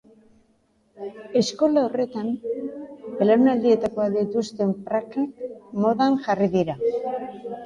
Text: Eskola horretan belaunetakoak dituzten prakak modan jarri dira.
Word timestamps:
Eskola 1.41 1.83
horretan 1.89 2.31
belaunetakoak 3.19 4.17
dituzten 4.17 4.73
prakak 4.89 5.45
modan 5.85 6.19
jarri 6.27 6.51
dira. 6.59 6.79